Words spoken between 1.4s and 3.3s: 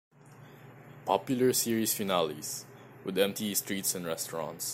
series finales would